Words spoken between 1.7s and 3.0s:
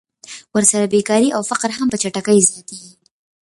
هم په چټکۍ زیاتېږي